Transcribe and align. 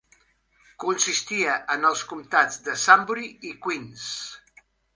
Consistia 0.83 1.59
en 1.75 1.85
els 1.91 2.03
comptats 2.13 2.59
de 2.69 2.77
Sunbury 2.87 3.31
i 3.51 3.55
Queens. 3.67 4.11